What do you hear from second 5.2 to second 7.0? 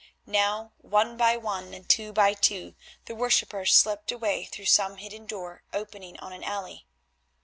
door opening on an alley.